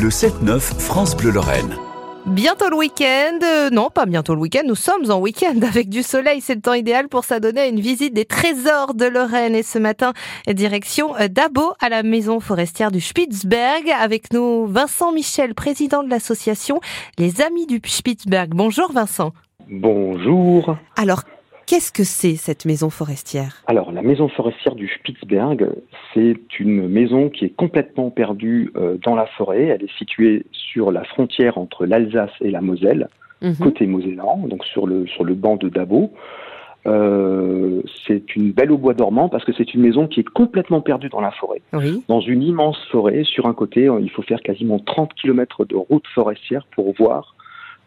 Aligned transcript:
Le 0.00 0.08
7-9 0.08 0.60
France 0.60 1.14
Bleu 1.14 1.30
Lorraine. 1.30 1.76
Bientôt 2.24 2.70
le 2.70 2.76
week-end. 2.76 3.38
Euh, 3.42 3.68
non, 3.68 3.90
pas 3.90 4.06
bientôt 4.06 4.34
le 4.34 4.40
week-end. 4.40 4.62
Nous 4.66 4.74
sommes 4.74 5.10
en 5.10 5.18
week-end 5.18 5.60
avec 5.60 5.90
du 5.90 6.02
soleil. 6.02 6.40
C'est 6.40 6.54
le 6.54 6.62
temps 6.62 6.72
idéal 6.72 7.08
pour 7.08 7.24
s'adonner 7.24 7.60
à 7.60 7.66
une 7.66 7.80
visite 7.80 8.14
des 8.14 8.24
trésors 8.24 8.94
de 8.94 9.04
Lorraine. 9.04 9.54
Et 9.54 9.62
ce 9.62 9.78
matin, 9.78 10.14
direction 10.48 11.14
euh, 11.16 11.28
d'Abo 11.28 11.74
à 11.80 11.90
la 11.90 12.02
maison 12.02 12.40
forestière 12.40 12.90
du 12.90 13.02
Spitzberg. 13.02 13.90
Avec 14.00 14.32
nous, 14.32 14.66
Vincent 14.66 15.12
Michel, 15.12 15.54
président 15.54 16.02
de 16.02 16.08
l'association 16.08 16.80
Les 17.18 17.42
Amis 17.42 17.66
du 17.66 17.78
Spitzberg. 17.84 18.52
Bonjour 18.54 18.90
Vincent. 18.92 19.34
Bonjour. 19.68 20.78
Alors, 20.96 21.24
Qu'est-ce 21.70 21.92
que 21.92 22.02
c'est 22.02 22.34
cette 22.34 22.64
maison 22.64 22.90
forestière? 22.90 23.62
Alors 23.68 23.92
la 23.92 24.02
maison 24.02 24.26
forestière 24.26 24.74
du 24.74 24.88
Spitzberg, 24.88 25.68
c'est 26.12 26.58
une 26.58 26.88
maison 26.88 27.28
qui 27.28 27.44
est 27.44 27.54
complètement 27.54 28.10
perdue 28.10 28.72
euh, 28.74 28.96
dans 29.04 29.14
la 29.14 29.26
forêt. 29.26 29.66
Elle 29.66 29.84
est 29.84 29.96
située 29.96 30.46
sur 30.50 30.90
la 30.90 31.04
frontière 31.04 31.58
entre 31.58 31.86
l'Alsace 31.86 32.32
et 32.40 32.50
la 32.50 32.60
Moselle, 32.60 33.08
mhm. 33.40 33.54
côté 33.54 33.86
mosellan, 33.86 34.48
donc 34.48 34.64
sur 34.64 34.88
le 34.88 35.06
sur 35.06 35.22
le 35.22 35.34
banc 35.34 35.54
de 35.54 35.68
Dabo. 35.68 36.12
Euh, 36.88 37.82
c'est 38.04 38.34
une 38.34 38.50
belle 38.50 38.72
au 38.72 38.76
bois 38.76 38.94
dormant 38.94 39.28
parce 39.28 39.44
que 39.44 39.52
c'est 39.52 39.72
une 39.72 39.82
maison 39.82 40.08
qui 40.08 40.18
est 40.18 40.28
complètement 40.28 40.80
perdue 40.80 41.08
dans 41.08 41.20
la 41.20 41.30
forêt. 41.30 41.62
Dans 42.08 42.20
une 42.20 42.42
immense 42.42 42.84
forêt, 42.90 43.22
sur 43.22 43.46
un 43.46 43.54
côté, 43.54 43.88
il 44.00 44.10
faut 44.10 44.22
faire 44.22 44.42
quasiment 44.42 44.80
30 44.80 45.14
km 45.14 45.64
de 45.66 45.76
route 45.76 46.08
forestière 46.16 46.66
pour 46.74 46.92
voir 46.98 47.36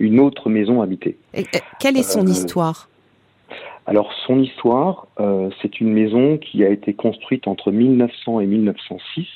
une 0.00 0.18
autre 0.18 0.50
maison 0.50 0.82
habitée. 0.82 1.16
Et, 1.32 1.44
quelle 1.78 1.96
est 1.96 2.02
son 2.02 2.26
euh, 2.26 2.30
histoire? 2.30 2.88
Alors 3.88 4.12
son 4.26 4.38
histoire, 4.42 5.06
euh, 5.18 5.48
c'est 5.62 5.80
une 5.80 5.90
maison 5.90 6.36
qui 6.36 6.62
a 6.62 6.68
été 6.68 6.92
construite 6.92 7.48
entre 7.48 7.72
1900 7.72 8.40
et 8.40 8.46
1906. 8.46 9.26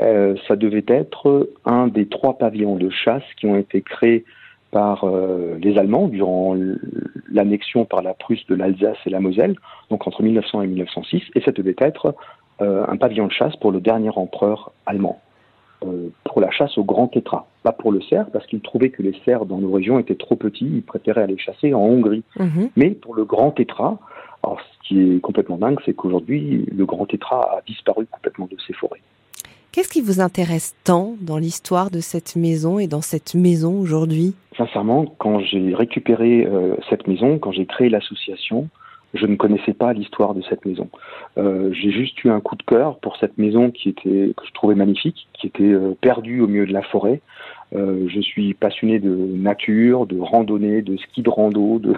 Euh, 0.00 0.34
ça 0.48 0.56
devait 0.56 0.86
être 0.88 1.50
un 1.66 1.88
des 1.88 2.06
trois 2.08 2.38
pavillons 2.38 2.76
de 2.76 2.88
chasse 2.88 3.22
qui 3.38 3.44
ont 3.44 3.56
été 3.58 3.82
créés 3.82 4.24
par 4.70 5.04
euh, 5.04 5.58
les 5.60 5.76
Allemands 5.76 6.08
durant 6.08 6.56
l'annexion 7.30 7.84
par 7.84 8.00
la 8.00 8.14
Prusse 8.14 8.46
de 8.46 8.54
l'Alsace 8.54 8.96
et 9.04 9.10
la 9.10 9.20
Moselle, 9.20 9.56
donc 9.90 10.06
entre 10.06 10.22
1900 10.22 10.62
et 10.62 10.66
1906, 10.68 11.22
et 11.34 11.42
ça 11.42 11.52
devait 11.52 11.76
être 11.76 12.14
un 12.60 12.96
pavillon 12.96 13.26
de 13.26 13.32
chasse 13.32 13.56
pour 13.56 13.72
le 13.72 13.80
dernier 13.80 14.10
empereur 14.14 14.72
allemand. 14.86 15.20
Chasse 16.52 16.76
au 16.76 16.84
grand 16.84 17.08
tétra. 17.08 17.46
Pas 17.62 17.72
pour 17.72 17.92
le 17.92 18.00
cerf, 18.02 18.26
parce 18.32 18.46
qu'il 18.46 18.60
trouvait 18.60 18.90
que 18.90 19.02
les 19.02 19.14
cerfs 19.24 19.46
dans 19.46 19.58
nos 19.58 19.72
régions 19.72 19.98
étaient 19.98 20.14
trop 20.14 20.36
petits, 20.36 20.68
il 20.70 20.82
préférait 20.82 21.22
aller 21.22 21.38
chasser 21.38 21.72
en 21.74 21.80
Hongrie. 21.80 22.24
Mhm. 22.38 22.70
Mais 22.76 22.90
pour 22.90 23.14
le 23.14 23.24
grand 23.24 23.52
tétra, 23.52 23.98
alors 24.42 24.60
ce 24.60 24.88
qui 24.88 25.00
est 25.00 25.20
complètement 25.20 25.56
dingue, 25.56 25.78
c'est 25.84 25.94
qu'aujourd'hui, 25.94 26.66
le 26.70 26.84
grand 26.84 27.06
tétra 27.06 27.40
a 27.40 27.60
disparu 27.66 28.06
complètement 28.10 28.48
de 28.50 28.56
ces 28.66 28.72
forêts. 28.74 29.00
Qu'est-ce 29.72 29.88
qui 29.88 30.02
vous 30.02 30.20
intéresse 30.20 30.74
tant 30.84 31.14
dans 31.22 31.38
l'histoire 31.38 31.90
de 31.90 32.00
cette 32.00 32.36
maison 32.36 32.78
et 32.78 32.86
dans 32.86 33.00
cette 33.00 33.34
maison 33.34 33.80
aujourd'hui? 33.80 34.34
Sincèrement, 34.58 35.06
quand 35.18 35.40
j'ai 35.40 35.74
récupéré 35.74 36.44
euh, 36.44 36.76
cette 36.90 37.06
maison, 37.06 37.38
quand 37.38 37.52
j'ai 37.52 37.64
créé 37.64 37.88
l'association, 37.88 38.68
je 39.14 39.26
ne 39.26 39.36
connaissais 39.36 39.74
pas 39.74 39.92
l'histoire 39.92 40.34
de 40.34 40.42
cette 40.42 40.64
maison. 40.64 40.88
Euh, 41.38 41.70
j'ai 41.72 41.90
juste 41.90 42.22
eu 42.24 42.30
un 42.30 42.40
coup 42.40 42.56
de 42.56 42.62
cœur 42.62 42.98
pour 42.98 43.16
cette 43.16 43.38
maison 43.38 43.70
qui 43.70 43.90
était 43.90 44.32
que 44.36 44.46
je 44.46 44.52
trouvais 44.52 44.74
magnifique, 44.74 45.28
qui 45.34 45.46
était 45.46 45.64
euh, 45.64 45.94
perdue 46.00 46.40
au 46.40 46.46
milieu 46.46 46.66
de 46.66 46.72
la 46.72 46.82
forêt. 46.82 47.20
Euh, 47.74 48.06
je 48.08 48.20
suis 48.20 48.54
passionné 48.54 48.98
de 48.98 49.14
nature, 49.14 50.06
de 50.06 50.18
randonnée, 50.18 50.82
de 50.82 50.96
ski 50.96 51.22
de 51.22 51.30
rando, 51.30 51.78
de, 51.78 51.94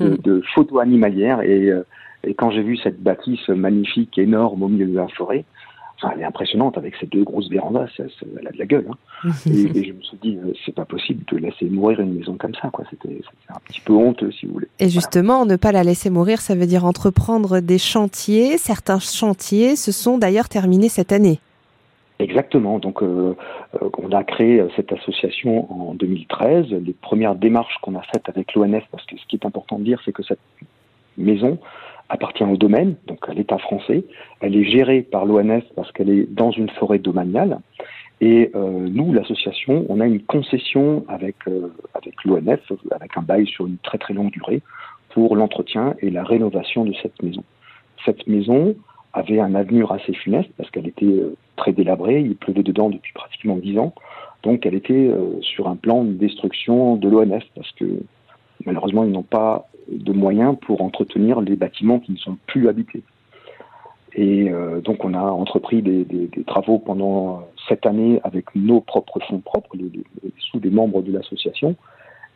de, 0.00 0.08
hmm. 0.08 0.16
de 0.18 0.42
photos 0.54 0.80
animalières 0.80 1.42
et, 1.42 1.70
euh, 1.70 1.84
et 2.24 2.34
quand 2.34 2.50
j'ai 2.50 2.62
vu 2.62 2.76
cette 2.76 3.00
bâtisse 3.00 3.48
magnifique, 3.48 4.18
énorme 4.18 4.62
au 4.62 4.68
milieu 4.68 4.86
de 4.86 4.96
la 4.96 5.08
forêt, 5.08 5.44
elle 6.02 6.20
est 6.20 6.24
impressionnante 6.24 6.78
avec 6.78 6.94
ces 7.00 7.06
deux 7.06 7.24
grosses 7.24 7.48
vérandas, 7.48 7.86
elle 7.98 8.46
a 8.46 8.50
de 8.50 8.58
la 8.58 8.66
gueule. 8.66 8.86
Hein. 8.88 9.30
et, 9.46 9.84
je 9.84 9.92
me 9.92 10.02
suis 10.02 10.16
dit, 10.22 10.36
euh, 10.36 10.52
c'est 10.64 10.74
pas 10.74 10.84
possible 10.84 11.24
de 11.30 11.38
laisser 11.38 11.66
mourir 11.66 12.00
une 12.00 12.14
maison 12.14 12.36
comme 12.36 12.54
ça. 12.54 12.70
Quoi. 12.70 12.84
C'était, 12.90 13.20
un 13.48 13.58
petit 13.66 13.80
peu 13.80 13.92
honteux, 13.94 14.30
si 14.30 14.46
vous 14.46 14.54
voulez. 14.54 14.68
Et 14.78 14.88
justement, 14.88 15.44
ne 15.44 15.56
pas 15.56 15.72
la 15.72 15.82
laisser 15.82 16.10
mourir, 16.10 16.40
ça 16.40 16.54
veut 16.54 16.66
dire 16.66 16.84
entreprendre 16.84 17.60
des 17.60 17.78
chantiers. 17.78 18.58
Certains 18.58 19.00
chantiers 19.00 19.76
se 19.76 19.92
sont 19.92 20.18
d'ailleurs 20.18 20.48
terminés 20.48 20.88
cette 20.88 21.12
année. 21.12 21.40
Exactement. 22.20 22.78
Donc, 22.78 23.02
euh, 23.02 23.36
euh, 23.80 23.90
on 23.98 24.12
a 24.12 24.24
créé 24.24 24.64
cette 24.76 24.92
association 24.92 25.90
en 25.90 25.94
2013. 25.94 26.66
Les 26.70 26.92
premières 26.92 27.34
démarches 27.34 27.76
qu'on 27.82 27.96
a 27.96 28.02
faites 28.02 28.28
avec 28.28 28.54
l'ONF, 28.54 28.84
parce 28.90 29.04
que 29.06 29.16
ce 29.16 29.26
qui 29.26 29.36
est 29.36 29.46
important 29.46 29.78
de 29.78 29.84
dire, 29.84 30.00
c'est 30.04 30.12
que 30.12 30.22
cette 30.22 30.40
maison 31.16 31.58
appartient 32.08 32.44
au 32.44 32.56
domaine, 32.56 32.96
donc 33.06 33.28
à 33.28 33.34
l'État 33.34 33.58
français. 33.58 34.04
Elle 34.40 34.56
est 34.56 34.64
gérée 34.64 35.02
par 35.02 35.26
l'ONF 35.26 35.64
parce 35.76 35.92
qu'elle 35.92 36.10
est 36.10 36.26
dans 36.32 36.50
une 36.50 36.70
forêt 36.70 36.98
domaniale. 36.98 37.58
Et 38.20 38.50
euh, 38.54 38.88
nous, 38.90 39.12
l'association, 39.12 39.86
on 39.88 40.00
a 40.00 40.06
une 40.06 40.22
concession 40.22 41.04
avec, 41.08 41.36
euh, 41.46 41.72
avec 41.94 42.24
l'ONF, 42.24 42.60
avec 42.90 43.16
un 43.16 43.22
bail 43.22 43.46
sur 43.46 43.66
une 43.66 43.78
très 43.78 43.98
très 43.98 44.14
longue 44.14 44.30
durée, 44.30 44.60
pour 45.10 45.36
l'entretien 45.36 45.94
et 46.00 46.10
la 46.10 46.24
rénovation 46.24 46.84
de 46.84 46.92
cette 47.02 47.22
maison. 47.22 47.44
Cette 48.04 48.26
maison 48.26 48.74
avait 49.12 49.40
un 49.40 49.54
avenir 49.54 49.90
assez 49.92 50.12
funeste 50.12 50.50
parce 50.56 50.70
qu'elle 50.70 50.88
était 50.88 51.06
euh, 51.06 51.36
très 51.56 51.72
délabrée, 51.72 52.20
il 52.20 52.36
pleuvait 52.36 52.62
dedans 52.62 52.90
depuis 52.90 53.12
pratiquement 53.12 53.56
dix 53.56 53.78
ans, 53.78 53.94
donc 54.42 54.66
elle 54.66 54.74
était 54.74 55.10
sur 55.40 55.66
un 55.66 55.74
plan 55.74 56.04
de 56.04 56.12
destruction 56.12 56.94
de 56.94 57.08
l'ONF 57.08 57.42
parce 57.56 57.72
que 57.72 57.84
malheureusement 58.64 59.02
ils 59.02 59.10
n'ont 59.10 59.24
pas 59.24 59.68
de 59.90 60.12
moyens 60.12 60.56
pour 60.60 60.82
entretenir 60.82 61.40
les 61.40 61.56
bâtiments 61.56 62.00
qui 62.00 62.12
ne 62.12 62.16
sont 62.18 62.36
plus 62.46 62.68
habités. 62.68 63.02
Et 64.14 64.50
euh, 64.50 64.80
donc 64.80 65.04
on 65.04 65.14
a 65.14 65.22
entrepris 65.22 65.82
des, 65.82 66.28
travaux 66.46 66.78
pendant 66.78 67.46
cette 67.68 67.86
année 67.86 68.20
avec 68.24 68.46
nos 68.54 68.80
propres 68.80 69.20
fonds 69.20 69.40
propres, 69.40 69.76
les, 69.76 69.90
sous 70.38 70.60
des 70.60 70.70
membres 70.70 71.02
de 71.02 71.12
l'association. 71.12 71.76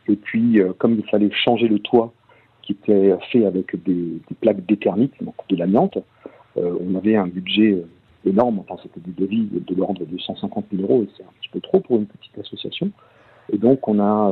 Et 0.07 0.15
puis 0.15 0.59
euh, 0.59 0.73
comme 0.77 0.93
il 0.93 1.05
fallait 1.09 1.31
changer 1.31 1.67
le 1.67 1.79
toit 1.79 2.13
qui 2.61 2.73
était 2.73 3.13
fait 3.31 3.45
avec 3.45 3.75
des, 3.83 4.21
plaques 4.39 4.65
d'éternite, 4.65 5.13
donc 5.21 5.35
de 5.49 5.55
l'amiante, 5.55 5.97
euh, 6.57 6.77
on 6.79 6.95
avait 6.95 7.17
un 7.17 7.27
budget 7.27 7.83
énorme, 8.25 8.59
enfin 8.59 8.81
c'était 8.81 9.01
du 9.01 9.11
devis 9.11 9.49
de 9.51 9.75
l'ordre 9.75 10.05
de 10.05 10.17
150 10.17 10.65
000 10.71 10.83
euros 10.83 11.03
et 11.03 11.09
c'est 11.17 11.23
un 11.23 11.33
petit 11.41 11.49
peu 11.49 11.59
trop 11.59 11.81
pour 11.81 11.97
une 11.97 12.05
petite 12.05 12.37
association. 12.37 12.91
Et 13.51 13.57
donc 13.57 13.87
on 13.87 13.99
a 13.99 14.31